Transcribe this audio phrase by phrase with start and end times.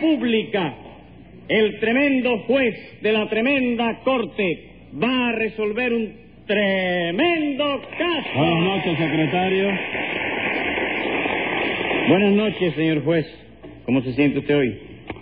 [0.00, 0.74] República,
[1.48, 4.68] el tremendo juez de la tremenda corte
[5.02, 6.12] va a resolver un
[6.46, 8.28] tremendo caso.
[8.34, 9.68] Buenas noches, secretario.
[12.08, 13.26] Buenas noches, señor juez.
[13.84, 14.78] ¿Cómo se siente usted hoy?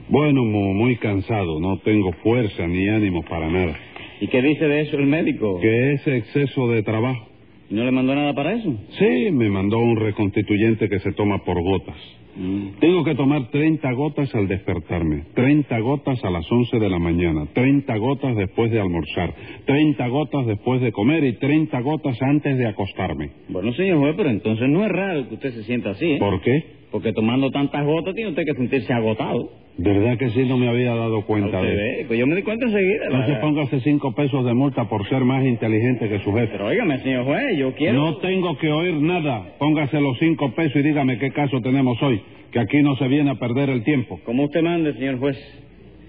[0.09, 1.59] Bueno, mu- muy cansado.
[1.61, 3.77] No tengo fuerza ni ánimo para nada.
[4.21, 5.59] ¿Y qué dice de eso el médico?
[5.61, 7.28] ¿Qué es exceso de trabajo?
[7.71, 8.75] ¿No le mandó nada para eso?
[8.99, 11.97] Sí, me mandó un reconstituyente que se toma por gotas.
[12.35, 12.79] Mm.
[12.81, 17.47] Tengo que tomar 30 gotas al despertarme, 30 gotas a las 11 de la mañana,
[17.53, 19.35] 30 gotas después de almorzar,
[19.67, 23.31] 30 gotas después de comer y 30 gotas antes de acostarme.
[23.49, 26.19] Bueno, señor juez, pero entonces no es raro que usted se sienta así, ¿eh?
[26.19, 26.79] ¿Por qué?
[26.91, 29.51] Porque tomando tantas gotas tiene usted que sentirse agotado.
[29.81, 32.67] ¿Verdad que sí no me había dado cuenta de ve, pues yo me di cuenta
[32.67, 33.11] enseguida.
[33.11, 36.49] la No se póngase cinco pesos de multa por ser más inteligente que su jefe.
[36.51, 37.95] Pero óigame, señor juez, yo quiero...
[37.95, 39.55] No tengo que oír nada.
[39.57, 42.21] Póngase los cinco pesos y dígame qué caso tenemos hoy.
[42.51, 44.19] Que aquí no se viene a perder el tiempo.
[44.25, 45.37] Como usted mande, señor juez.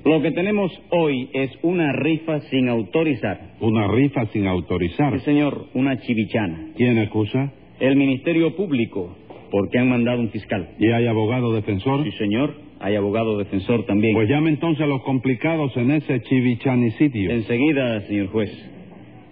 [0.03, 3.51] Lo que tenemos hoy es una rifa sin autorizar.
[3.59, 5.13] Una rifa sin autorizar.
[5.19, 6.69] Sí, señor, una chivichana.
[6.75, 7.53] ¿Quién acusa?
[7.79, 9.15] El Ministerio Público,
[9.51, 10.69] porque han mandado un fiscal.
[10.79, 12.03] ¿Y hay abogado defensor?
[12.03, 14.13] Sí, señor, hay abogado defensor también.
[14.13, 17.31] Pues llame entonces a los complicados en ese chivichanicidio.
[17.31, 18.51] Enseguida, señor juez.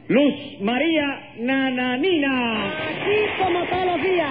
[0.10, 4.30] Luz María Nananina, Aquí como todos los días.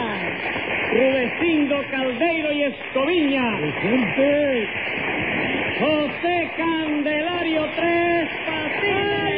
[0.93, 3.43] Rudecindo Caldeiro y Escoviña,
[5.79, 9.37] José Candelario Tres Patines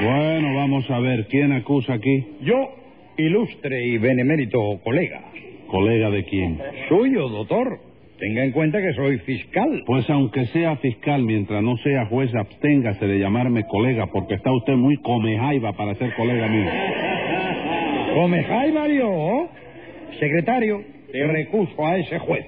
[0.00, 1.26] Bueno, vamos a ver.
[1.28, 2.26] ¿Quién acusa aquí?
[2.40, 2.70] Yo,
[3.18, 5.27] ilustre y benemérito colega.
[5.68, 6.58] ¿Colega de quién?
[6.88, 7.78] Suyo, doctor.
[8.18, 9.82] Tenga en cuenta que soy fiscal.
[9.86, 14.74] Pues aunque sea fiscal, mientras no sea juez, absténgase de llamarme colega, porque está usted
[14.74, 16.70] muy comejaiba para ser colega mío.
[18.14, 19.48] Come Jaiba yo.
[20.18, 22.44] Secretario, recuso a ese juez.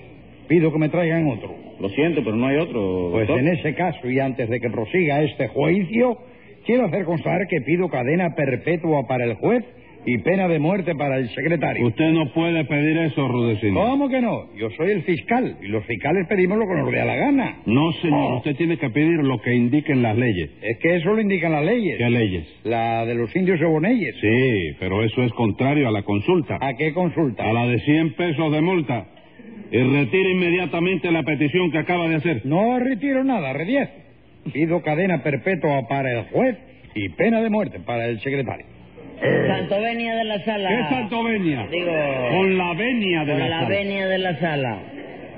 [0.48, 1.54] Pido que me traigan otro.
[1.78, 3.10] Lo siento, pero no hay otro.
[3.12, 6.18] Pues en ese caso, y antes de que prosiga este juicio,
[6.66, 9.64] quiero hacer constar que pido cadena perpetua para el juez
[10.06, 11.86] y pena de muerte para el secretario.
[11.86, 13.80] Usted no puede pedir eso, Rudecindo.
[13.80, 14.54] ¿Cómo que no?
[14.56, 17.58] Yo soy el fiscal y los fiscales pedimos lo que nos dé la gana.
[17.66, 18.32] No, señor.
[18.32, 18.36] Oh.
[18.38, 20.50] Usted tiene que pedir lo que indiquen las leyes.
[20.62, 21.98] Es que eso lo indican las leyes.
[21.98, 22.46] ¿Qué leyes?
[22.64, 24.14] La de los indios eboneyes.
[24.20, 26.58] Sí, pero eso es contrario a la consulta.
[26.60, 27.48] ¿A qué consulta?
[27.48, 29.06] A la de 100 pesos de multa.
[29.70, 32.44] Y retire inmediatamente la petición que acaba de hacer.
[32.44, 33.88] No retiro nada, rediez.
[34.52, 36.56] Pido cadena perpetua para el juez
[36.94, 38.79] y pena de muerte para el secretario.
[39.20, 40.68] Santo venia de la sala.
[40.70, 41.66] ¿Qué santo venia?
[41.70, 41.92] Digo,
[42.30, 43.68] Con la venia de con la, la sala.
[43.68, 44.78] venia de la sala.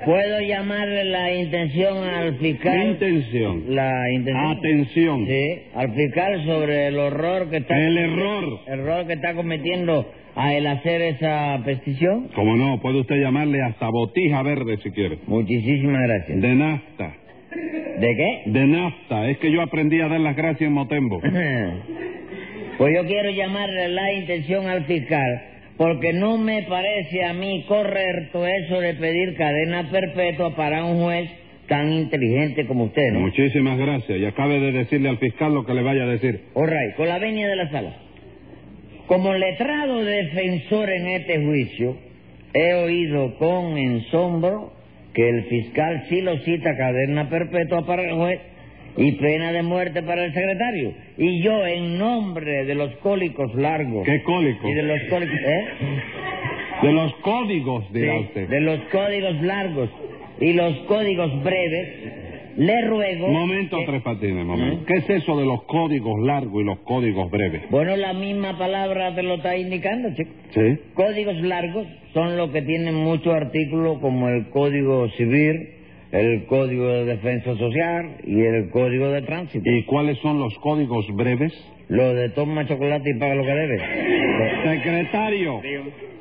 [0.05, 2.87] ¿Puedo llamarle la intención al fiscal?
[2.89, 3.63] Intención.
[3.69, 4.51] La intención.
[4.57, 5.27] Atención.
[5.27, 7.77] Sí, al fiscal sobre el horror que está...
[7.77, 8.59] El error.
[8.67, 10.05] error que está cometiendo
[10.35, 12.27] al hacer esa petición.
[12.35, 15.19] Como no, puede usted llamarle hasta botija verde si quiere.
[15.27, 16.41] Muchísimas gracias.
[16.41, 17.13] De nafta.
[17.99, 18.41] ¿De qué?
[18.47, 19.29] De nafta.
[19.29, 21.21] Es que yo aprendí a dar las gracias en Motembo.
[22.77, 25.41] Pues yo quiero llamarle la intención al fiscal
[25.77, 31.29] porque no me parece a mí correcto eso de pedir cadena perpetua para un juez
[31.67, 33.21] tan inteligente como usted, ¿no?
[33.21, 34.19] Muchísimas gracias.
[34.19, 36.41] Y acabe de decirle al fiscal lo que le vaya a decir.
[36.53, 37.93] All right, con la venia de la sala.
[39.07, 41.97] Como letrado defensor en este juicio,
[42.53, 44.73] he oído con ensombro
[45.13, 48.39] que el fiscal sí lo cita cadena perpetua para el juez
[48.97, 50.93] y pena de muerte para el secretario.
[51.17, 54.67] Y yo, en nombre de los cólicos largos ¿Qué cólico?
[54.69, 55.39] y de los cólicos...
[55.39, 55.65] ¿eh?
[56.81, 58.49] De los códigos, dirá Sí, usted.
[58.49, 59.89] de los códigos largos
[60.41, 61.89] y los códigos breves,
[62.57, 63.29] le ruego...
[63.29, 64.81] Momento, que- Tres Patines, momento.
[64.81, 64.83] ¿Eh?
[64.87, 67.61] ¿Qué es eso de los códigos largos y los códigos breves?
[67.71, 70.29] Bueno, la misma palabra te lo está indicando, chico.
[70.53, 70.77] Sí.
[70.93, 75.69] Códigos largos son los que tienen muchos artículos como el Código Civil,
[76.13, 79.69] el Código de Defensa Social y el Código de Tránsito.
[79.69, 81.51] ¿Y cuáles son los códigos breves?
[81.89, 83.77] Lo de toma chocolate y paga lo que debe.
[84.63, 85.61] Secretario,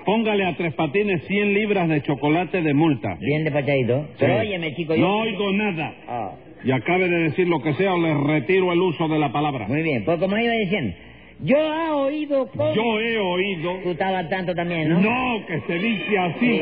[0.05, 3.17] póngale a Tres Patines 100 libras de chocolate de multa.
[3.21, 4.07] Bien despachadito.
[4.19, 4.41] Pero Sí.
[4.49, 5.01] óyeme, chico, yo...
[5.03, 5.95] No oigo nada.
[6.09, 6.33] Ah,
[6.65, 9.67] Y acabe de decir lo que sea o le retiro el uso de la palabra.
[9.69, 10.95] muy bien, pues como iba diciendo,
[11.43, 12.75] yo he oído con...
[12.75, 13.81] Yo he oído...
[13.83, 15.01] Tú estabas tanto también, ¿no?
[15.01, 16.61] No, que se dice así.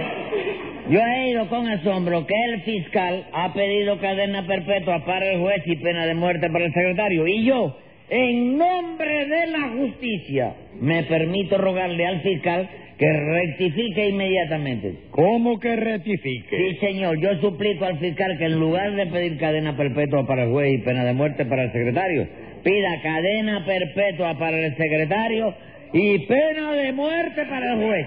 [0.91, 5.62] Yo he ido con asombro que el fiscal ha pedido cadena perpetua para el juez
[5.67, 7.29] y pena de muerte para el secretario.
[7.29, 7.77] Y yo,
[8.09, 12.69] en nombre de la justicia, me permito rogarle al fiscal
[12.99, 14.94] que rectifique inmediatamente.
[15.11, 16.56] ¿Cómo que rectifique?
[16.56, 20.50] Sí, señor, yo suplico al fiscal que en lugar de pedir cadena perpetua para el
[20.50, 22.29] juez y pena de muerte para el secretario,
[22.62, 25.55] pida cadena perpetua para el secretario
[25.93, 28.07] y pena de muerte para el juez.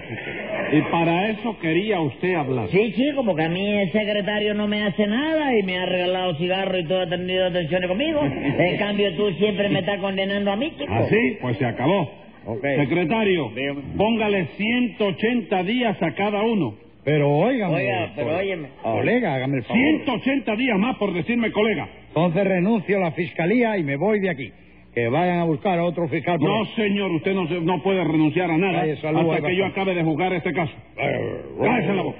[0.72, 2.68] Y para eso quería usted hablar.
[2.70, 6.34] Sí, chico, porque a mí el secretario no me hace nada y me ha regalado
[6.36, 8.22] cigarros y todo ha tenido atenciones conmigo.
[8.24, 10.92] En cambio, tú siempre me estás condenando a mí, chico.
[10.94, 11.36] ¿Así?
[11.42, 12.10] Pues se acabó.
[12.46, 12.62] Ok.
[12.76, 13.80] Secretario, Dígame.
[13.96, 16.74] póngale 180 días a cada uno.
[17.04, 17.74] Pero óigame.
[17.76, 18.68] Oiga, pero óyeme.
[18.82, 19.82] Colega, hágame el favor.
[19.82, 21.86] 180 días más por decirme colega.
[22.16, 24.52] Entonces renuncio a la fiscalía y me voy de aquí.
[24.94, 26.38] Que vayan a buscar a otro fiscal.
[26.38, 29.52] por- No, señor, usted no, se- no puede renunciar a nada Ay, salud, hasta ahí
[29.54, 30.72] que yo acabe de juzgar este caso.
[30.96, 32.18] Eh, Cállese la boca.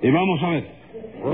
[0.00, 0.64] Y vamos a ver.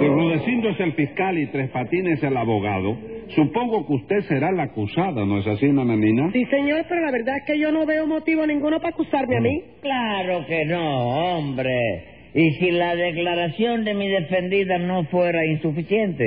[0.01, 2.97] Si Rudecindo es el fiscal y Tres Patines el abogado,
[3.29, 6.33] supongo que usted será la acusada, ¿no es así, nananina?
[6.33, 9.41] Sí, señor, pero la verdad es que yo no veo motivo ninguno para acusarme a
[9.41, 9.63] mí.
[9.83, 12.05] Claro que no, hombre.
[12.35, 16.25] Y si la declaración de mi defendida no fuera insuficiente,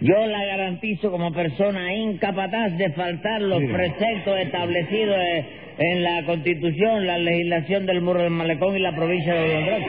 [0.00, 3.74] yo la garantizo como persona incapaz de faltar los Mira.
[3.74, 5.44] preceptos establecidos eh,
[5.78, 9.82] en la Constitución, la legislación del Muro del Malecón y la provincia de Bolondrón.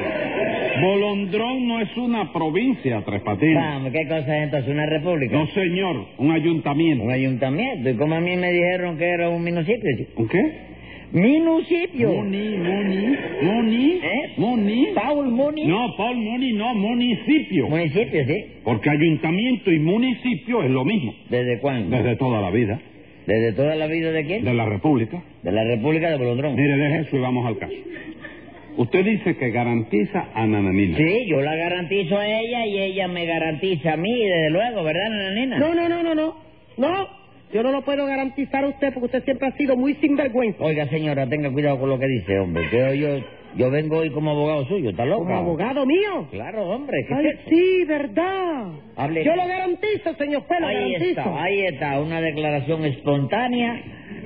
[0.81, 3.55] Bolondrón no es una provincia, Tres Patines.
[3.55, 4.69] Vamos, ¿qué cosa es entonces?
[4.69, 5.35] ¿Una república?
[5.35, 7.03] No, señor, un ayuntamiento.
[7.03, 7.89] Un ayuntamiento.
[7.89, 9.89] ¿Y como a mí me dijeron que era un municipio?
[10.17, 10.66] ¿Un qué?
[11.11, 12.13] ¿Municipio?
[12.13, 14.33] Muni, Muni, Muni, ¿Eh?
[14.37, 14.87] Muni.
[14.93, 15.65] Paul Muni.
[15.65, 17.67] No, Paul Muni, no, municipio.
[17.67, 18.45] Municipio, sí.
[18.63, 21.13] Porque ayuntamiento y municipio es lo mismo.
[21.29, 21.95] ¿Desde cuándo?
[21.95, 22.79] Desde toda la vida.
[23.25, 24.45] ¿Desde toda la vida de quién?
[24.45, 25.21] De la República.
[25.43, 26.55] De la República de Bolondrón.
[26.55, 27.73] Mire, deje eso y vamos al caso.
[28.77, 30.97] Usted dice que garantiza a Nananina.
[30.97, 35.09] Sí, yo la garantizo a ella y ella me garantiza a mí, desde luego, ¿verdad,
[35.09, 35.57] nananina?
[35.57, 36.35] No, no, no, no, no.
[36.77, 37.07] No,
[37.53, 40.63] yo no lo puedo garantizar a usted porque usted siempre ha sido muy sinvergüenza.
[40.63, 42.69] Oiga, señora, tenga cuidado con lo que dice, hombre.
[42.69, 43.07] Que yo,
[43.55, 45.23] yo vengo hoy como abogado suyo, ¿está loca?
[45.23, 46.27] Como abogado mío.
[46.31, 46.97] Claro, hombre.
[47.07, 48.71] ¿qué Ay, sí, verdad.
[48.97, 49.23] Hable.
[49.23, 51.09] Yo lo garantizo, señor lo Ahí garantizo.
[51.21, 53.81] está, ahí está, una declaración espontánea,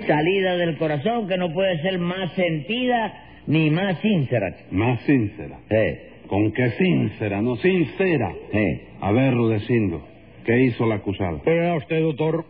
[0.08, 3.14] salida del corazón, que no puede ser más sentida
[3.48, 4.56] ni más sincera.
[4.72, 5.58] Más sincera.
[5.70, 7.42] Sí, ¿Con qué sincera?
[7.42, 8.32] No, sincera.
[8.52, 8.82] sí.
[9.02, 10.02] A ver, Rudecindo,
[10.46, 11.42] ¿qué hizo la acusada?
[11.44, 12.46] Pero vea usted, doctor,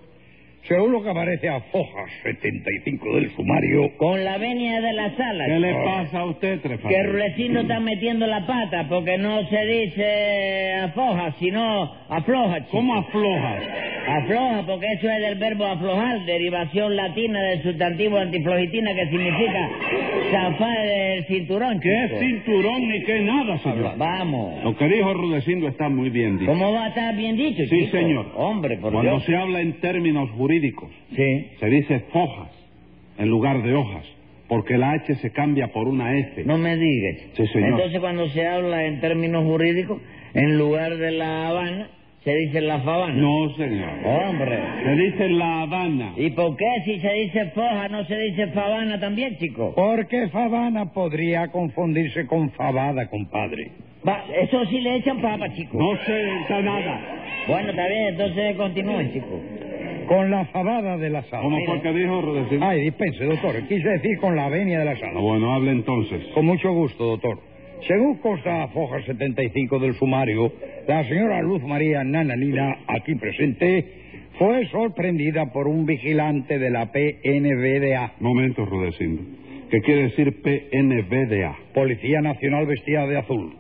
[0.68, 5.46] según lo que aparece a foja 75 del sumario, Con la venia de la sala.
[5.46, 7.06] ¿Qué le pasa a usted, Tres Que Patines?
[7.12, 12.58] Rulecindo está metiendo la pata porque no se dice afloja, sino afloja.
[12.60, 12.72] chico.
[12.72, 13.64] ¿Cómo aflojas?
[14.08, 19.70] Afloja porque eso es del verbo aflojar, derivación latina del sustantivo antiflogitina que significa
[20.32, 21.80] zafar del cinturón.
[21.80, 22.20] ¿Qué chico.
[22.20, 23.98] cinturón ni qué nada, señor?
[23.98, 24.64] Vamos.
[24.64, 26.52] Lo que dijo Rudecindo está muy bien dicho.
[26.52, 27.98] ¿Cómo va a estar bien dicho, Sí, chico?
[27.98, 28.32] señor.
[28.36, 29.24] Hombre, por Cuando Dios.
[29.26, 31.48] se habla en términos jurídicos, Sí.
[31.60, 32.50] se dice fojas
[33.18, 34.06] en lugar de hojas,
[34.48, 36.44] porque la H se cambia por una F.
[36.44, 37.18] No me digas.
[37.34, 37.70] Sí, señor.
[37.72, 40.02] Entonces, cuando se habla en términos jurídicos,
[40.34, 41.90] en lugar de la Habana,
[42.24, 43.16] se dice la Fabana.
[43.16, 43.90] No, señor.
[44.06, 44.60] Hombre.
[44.84, 46.14] Se dice La Habana.
[46.18, 49.74] ¿Y por qué si se dice foja no se dice fabana también, chico?
[49.76, 53.72] porque Fabana podría confundirse con Fabada, compadre.
[54.08, 55.78] Va, eso sí le echan papa, chico.
[55.78, 57.02] No se echa nada.
[57.48, 59.40] Bueno, está bien, entonces continúen, chico.
[60.08, 61.44] Con la Fabada de la sala.
[61.44, 62.66] ¿Cómo fue que dijo Rudecindo?
[62.66, 65.20] Ay, dispense, doctor, quise decir con la venia de la Ah, sala.
[65.20, 66.24] bueno, hable entonces.
[66.34, 67.40] Con mucho gusto, doctor.
[67.88, 70.52] Según consta foja 75 del sumario,
[70.88, 73.86] la señora Luz María Nananina, aquí presente,
[74.38, 79.24] fue sorprendida por un vigilante de la PNVDA, Momento, Rudecindo.
[79.70, 81.56] ¿Qué quiere decir PNVDA?
[81.74, 83.56] Policía Nacional Vestida de Azul.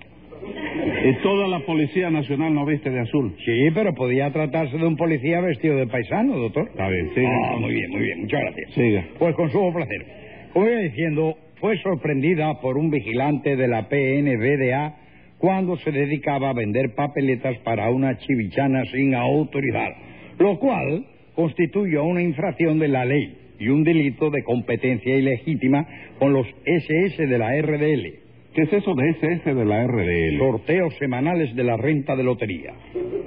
[1.04, 3.36] Y toda la Policía Nacional no viste de azul.
[3.46, 6.68] Sí, pero podía tratarse de un policía vestido de paisano, doctor.
[6.70, 7.30] Está bien, siga.
[7.46, 8.72] Ah, muy bien, muy bien, muchas gracias.
[8.74, 9.06] Siga.
[9.20, 10.06] Pues con sumo placer.
[10.54, 14.96] Como iba diciendo, fue sorprendida por un vigilante de la PNVDA
[15.38, 19.90] cuando se dedicaba a vender papeletas para una chivichana sin autoridad,
[20.38, 21.06] lo cual
[21.36, 25.88] constituye una infracción de la ley y un delito de competencia ilegítima
[26.20, 28.20] con los SS de la RDL,
[28.54, 30.38] ¿Qué es eso de SS de la RDL?
[30.38, 32.74] sorteos semanales de la renta de lotería.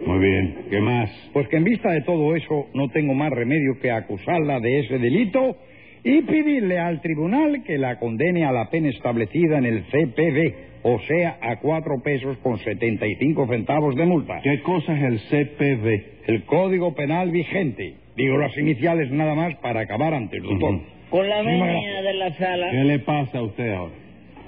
[0.07, 0.55] Muy bien.
[0.71, 1.11] ¿Qué más?
[1.33, 4.99] Pues que en vista de todo eso no tengo más remedio que acusarla de ese
[4.99, 5.57] delito
[6.03, 10.99] y pedirle al tribunal que la condene a la pena establecida en el CPB, o
[11.09, 14.41] sea, a cuatro pesos con setenta y cinco centavos de multa.
[14.43, 16.03] ¿Qué cosa es el CPB?
[16.27, 17.95] El Código Penal vigente.
[18.15, 20.75] Digo las iniciales nada más para acabar antes, doctor.
[20.75, 20.83] Ujú.
[21.09, 24.04] Con la venia de la sala, ¿Qué le pasa a usted ahora?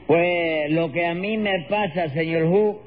[0.06, 2.78] Pues lo que a mí me pasa, señor Hu,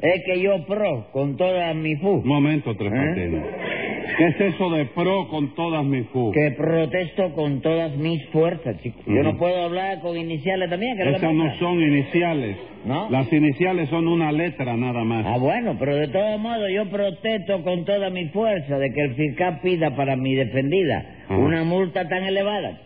[0.00, 2.96] es que yo pro con toda mi fu, momento, Tres ¿Eh?
[2.96, 3.44] Patines.
[4.18, 6.32] ¿Qué es eso de pro con todas mis fu?
[6.32, 8.98] que protesto con todas mis fuerzas, chico.
[9.06, 9.22] Yo Ujú.
[9.22, 12.56] no puedo hablar con iniciales también, que Esas no son iniciales.
[12.84, 13.08] ¿No?
[13.10, 15.24] Las iniciales son una letra nada más.
[15.24, 19.14] Ah, bueno, pero de todos modos yo protesto con toda mi fuerza de que el
[19.14, 21.36] fiscal pida para mi defendida Ajá.
[21.38, 22.80] una multa tan elevada.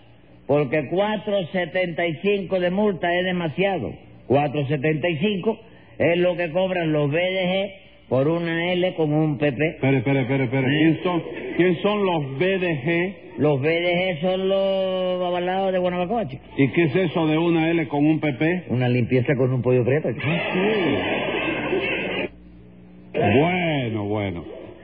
[0.46, 3.92] Porque 4.75 de multa es demasiado.
[4.28, 5.58] 4.75
[5.98, 9.68] es lo que cobran los BDG por una L con un PP.
[9.68, 10.66] Espere, espere, espere, espere.
[10.66, 11.22] ¿Quién son,
[11.56, 13.38] ¿Quién son los BDG?
[13.38, 16.42] Los BDG son los avalados de Guanabacoa, chico.
[16.56, 18.64] ¿Y qué es eso de una L con un PP?
[18.68, 20.10] Una limpieza con un pollo prieto.
[20.12, 20.26] chico.
[20.26, 21.95] Bueno, bueno.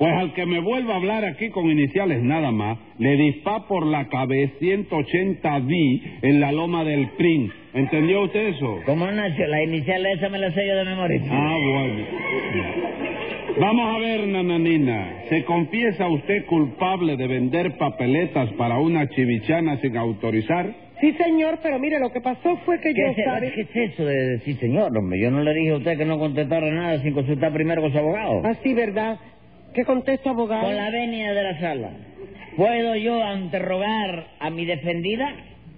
[0.02, 3.86] Pues al que me vuelva a hablar aquí con iniciales nada más, le dispá por
[3.86, 7.52] la cabeza 180D en la loma del PRIN.
[7.72, 8.80] ¿Entendió usted eso?
[8.84, 9.46] ¿Cómo nació?
[9.46, 11.22] La inicial esa me la sé yo de memoria.
[11.30, 12.04] Ah, bueno.
[13.60, 15.22] Vamos a ver, nananina.
[15.28, 20.74] ¿Se confiesa usted culpable de vender papeletas para una chivichana sin autorizar?
[21.00, 23.52] Sí, señor, pero mire, lo que pasó fue que ¿Qué, yo, es, ¿sabe?
[23.54, 25.20] ¿Qué es eso de decir señor, hombre?
[25.20, 27.98] Yo no le dije a usted que no contestara nada sin consultar primero con su
[27.98, 28.44] abogado.
[28.44, 29.20] Así, ¿verdad?
[29.74, 30.64] ¿Qué contesto, abogado?
[30.64, 31.90] Con la venia de la sala.
[32.56, 35.34] ¿Puedo yo interrogar a mi defendida?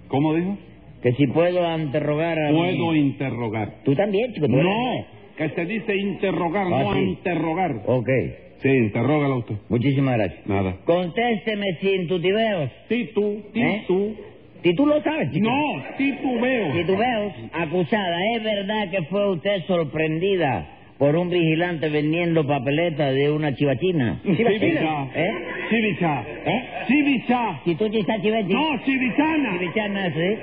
[0.09, 0.57] ¿Cómo dijo?
[1.03, 2.99] Que si puedo interrogar a Puedo mi...
[2.99, 3.75] interrogar.
[3.85, 4.47] Tú también, chico.
[4.47, 6.99] tú eres- No, que se dice interrogar, Ah, no sí.
[7.01, 7.83] interrogar.
[7.87, 8.09] Ok.
[8.63, 9.57] Sí, interrógala usted.
[9.69, 10.47] Muchísimas gracias.
[10.47, 10.77] Nada.
[10.85, 12.71] Contésteme sin tutibeos.
[12.89, 13.81] Titu, ¿Eh?
[13.83, 14.17] titu.
[14.63, 15.47] Si tú lo sabes, chico.
[15.51, 16.73] No, titubeo.
[16.73, 20.67] Titubeos, acusada, ¿es verdad que fue usted sorprendida
[20.99, 24.21] por un vigilante vendiendo papeletas de una chivachina?
[24.25, 25.09] Chivichá.
[25.15, 25.33] ¿Eh?
[25.71, 26.25] Chivichá.
[26.47, 26.65] ¿Eh?
[26.87, 27.61] Chivichá.
[27.65, 28.53] Si tú chiveti.
[28.53, 29.59] No, chivichana.
[29.59, 30.39] Chivichana, sí.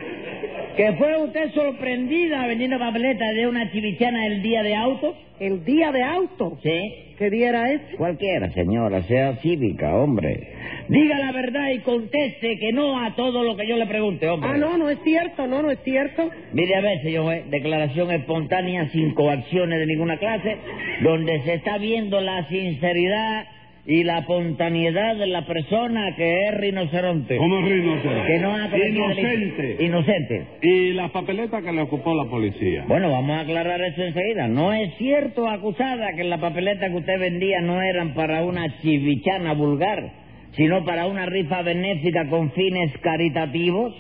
[0.76, 5.16] ¿Que fue usted sorprendida vendiendo papeletas de una chivichana el día de autos?
[5.40, 6.58] El día de auto.
[6.64, 6.94] Sí.
[7.18, 7.96] ¿Qué día era ese?
[7.98, 10.48] Cualquiera, señora, sea cívica, hombre.
[10.92, 14.50] Diga la verdad y conteste que no a todo lo que yo le pregunte, hombre.
[14.54, 16.30] Ah, no, no es cierto, no, no es cierto.
[16.52, 20.58] Mire a ver, señor juez, declaración espontánea sin coacciones de ninguna clase,
[21.02, 23.46] donde se está viendo la sinceridad
[23.86, 27.38] y la espontaneidad de la persona que es rinoceronte.
[27.38, 28.28] ¿Cómo es rinoceronte?
[28.28, 29.78] Que no ha cometido Inocente.
[29.80, 30.46] Inocente.
[30.62, 32.84] Y la papeleta que le ocupó la policía.
[32.88, 34.50] Bueno, vamos a aclarar eso enseguida.
[34.50, 39.54] No es cierto, acusada, que la papeleta que usted vendía no eran para una chivichana
[39.54, 40.21] vulgar,
[40.56, 43.94] sino para una rifa benéfica con fines caritativos.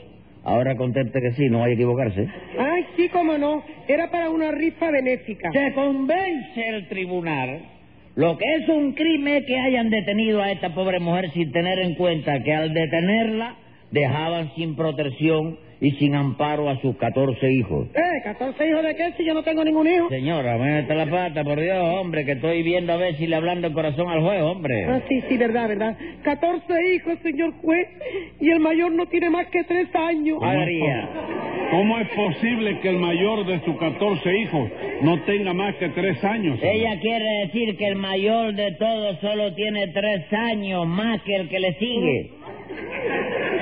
[0.43, 2.27] Ahora conteste que sí, no hay que equivocarse.
[2.58, 3.63] Ay, sí, cómo no.
[3.88, 5.51] Era para una rifa benéfica.
[5.51, 7.62] Se convence el tribunal
[8.15, 11.96] lo que es un crimen que hayan detenido a esta pobre mujer sin tener en
[11.96, 13.55] cuenta que al detenerla
[13.91, 17.88] dejaban sin protección y sin amparo a sus 14 hijos.
[17.95, 20.09] Eh, ¿14 hijos de qué si yo no tengo ningún hijo?
[20.09, 23.67] Señora, mete la pata, por Dios, hombre, que estoy viendo a ver si le hablando
[23.67, 24.85] el corazón al juez, hombre.
[24.85, 25.97] Ah, sí, sí, verdad, verdad.
[26.21, 27.88] 14 hijos, señor juez,
[28.39, 30.39] y el mayor no tiene más que tres años.
[30.39, 31.09] María.
[31.71, 34.69] ¿Cómo es posible que el mayor de sus 14 hijos
[35.01, 36.59] no tenga más que tres años?
[36.59, 36.75] señor?
[36.75, 41.50] Ella quiere decir que el mayor de todos solo tiene tres años más que el
[41.50, 42.31] que le sigue.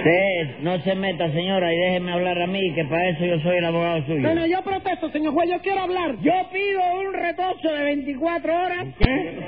[0.03, 3.57] Sí, no se meta, señora, y déjeme hablar a mí, que para eso yo soy
[3.57, 4.19] el abogado suyo.
[4.19, 6.15] No, no, yo protesto, señor juez, yo quiero hablar.
[6.21, 8.85] Yo pido un retozo de 24 horas.
[8.97, 9.39] ¿Qué?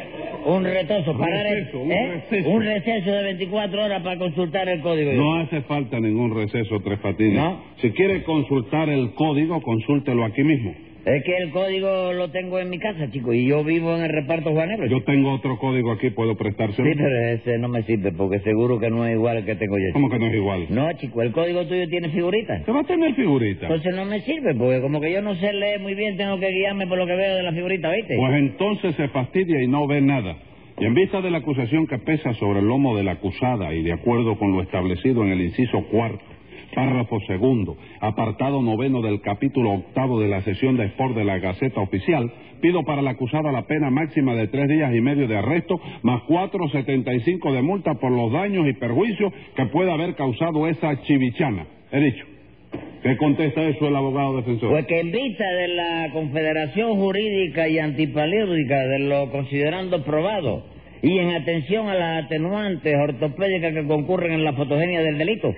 [0.46, 2.12] Un retozo, Un parar el- receso, un ¿eh?
[2.14, 2.50] receso.
[2.50, 5.12] Un receso de 24 horas para consultar el código.
[5.14, 7.36] No hace falta ningún receso, Tres Patines.
[7.36, 7.62] ¿No?
[7.78, 10.74] Si quiere consultar el código, consúltelo aquí mismo.
[11.04, 14.10] Es que el código lo tengo en mi casa, chico, y yo vivo en el
[14.10, 14.86] reparto Juanero.
[14.86, 16.88] Yo tengo otro código aquí, puedo prestárselo.
[16.88, 19.78] Sí, pero ese no me sirve porque seguro que no es igual al que tengo
[19.80, 19.94] yo.
[19.94, 20.68] ¿Cómo que no es igual?
[20.70, 22.64] No, chico, el código tuyo tiene figuritas.
[22.66, 23.66] Se va a tener figurita.
[23.66, 26.52] Entonces no me sirve porque como que yo no sé leer muy bien, tengo que
[26.52, 28.16] guiarme por lo que veo de la figurita, ¿viste?
[28.16, 30.38] Pues entonces se fastidia y no ve nada.
[30.80, 33.82] Y en vista de la acusación que pesa sobre el lomo de la acusada y
[33.82, 36.24] de acuerdo con lo establecido en el inciso cuarto,
[36.74, 41.82] párrafo segundo, apartado noveno del capítulo octavo de la sesión de Sport de la Gaceta
[41.82, 45.80] Oficial, pido para la acusada la pena máxima de tres días y medio de arresto,
[46.04, 50.16] más cuatro setenta y cinco de multa por los daños y perjuicios que pueda haber
[50.16, 51.66] causado esa chivichana.
[51.92, 52.26] He dicho.
[53.04, 54.70] ¿Qué contesta eso el abogado defensor?
[54.70, 60.64] Pues que en vista de la Confederación Jurídica y Antipalídica de lo considerando probado
[61.02, 65.52] y en atención a las atenuantes ortopédicas que concurren en la fotogenia del delito,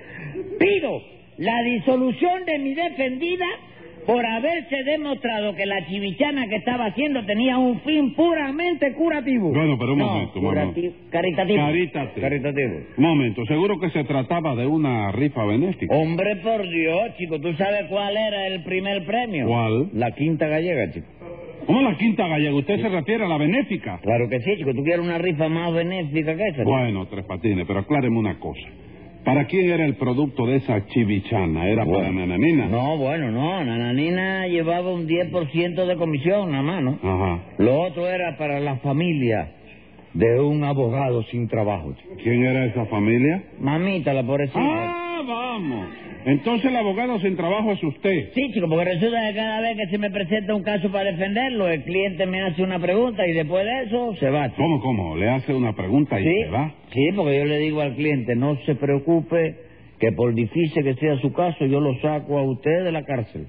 [0.58, 1.00] pido
[1.38, 3.46] la disolución de mi defendida
[4.06, 9.48] por haberse demostrado que la chivichana que estaba haciendo tenía un fin puramente curativo.
[9.50, 11.56] Bueno, pero un No, momento, curativo, caritativo.
[11.58, 12.20] Caritativo.
[12.20, 12.74] Caritativo.
[12.98, 15.96] Un momento, seguro que se trataba de una rifa benéfica.
[15.96, 19.46] Hombre, por Dios, chico, ¿tú sabes cuál era el primer premio?
[19.46, 19.88] ¿Cuál?
[19.94, 21.06] La quinta gallega, chico.
[21.66, 22.54] ¿Cómo la quinta gallega?
[22.56, 23.98] ¿Usted se refiere a la benéfica?
[24.02, 24.74] Claro que sí, chico.
[24.74, 26.62] ¿Tú quieres una rifa más benéfica que esa?
[26.62, 28.68] Bueno, Tres Patines, pero acláreme una cosa.
[29.24, 31.66] ¿Para quién era el producto de esa chivichana?
[31.66, 32.12] ¿Era para.
[32.12, 32.66] Nananina?
[32.66, 33.64] No, bueno, no.
[33.64, 36.98] Nananina llevaba un 10% de comisión, nada más, ¿no?
[37.02, 37.42] Ajá.
[37.58, 39.48] Lo otro era para la familia.
[40.14, 41.94] De un abogado sin trabajo.
[42.22, 43.42] ¿Quién era esa familia?
[43.60, 44.60] Mamita, la pobrecita.
[44.60, 45.88] Ah, vamos.
[46.26, 48.30] Entonces el abogado sin trabajo es usted.
[48.34, 51.68] Sí, chico, porque resulta que cada vez que se me presenta un caso para defenderlo,
[51.68, 54.44] el cliente me hace una pregunta y después de eso se va.
[54.48, 54.62] chico.
[54.62, 55.16] ¿Cómo, cómo?
[55.16, 56.72] Le hace una pregunta y Sí, se va.
[56.92, 59.56] sí, porque yo le digo al cliente, no se preocupe,
[60.00, 63.46] que por difícil que sea su caso, yo lo saco a usted de la cárcel.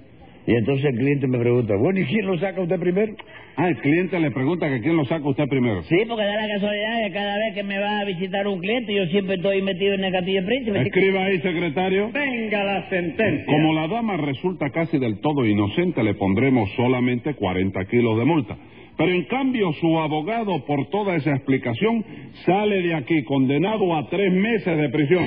[0.47, 3.13] Y entonces el cliente me pregunta, bueno, ¿y quién lo saca usted primero?
[3.55, 5.81] Ah, el cliente le pregunta que quién lo saca usted primero.
[5.83, 8.93] Sí, porque da la casualidad que cada vez que me va a visitar un cliente,
[8.93, 10.81] yo siempre estoy metido en el castillo de príncipe.
[10.81, 12.11] Escriba ahí, secretario.
[12.11, 13.45] Venga la sentencia.
[13.45, 18.57] Como la dama resulta casi del todo inocente, le pondremos solamente 40 kilos de multa.
[18.97, 22.05] Pero en cambio, su abogado, por toda esa explicación,
[22.45, 25.25] sale de aquí condenado a tres meses de prisión.